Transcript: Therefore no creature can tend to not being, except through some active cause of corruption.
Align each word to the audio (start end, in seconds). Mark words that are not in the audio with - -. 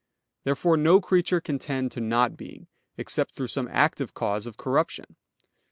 Therefore 0.45 0.77
no 0.77 0.99
creature 0.99 1.39
can 1.39 1.59
tend 1.59 1.91
to 1.91 2.01
not 2.01 2.35
being, 2.35 2.65
except 2.97 3.35
through 3.35 3.45
some 3.53 3.67
active 3.71 4.15
cause 4.15 4.47
of 4.47 4.57
corruption. 4.57 5.15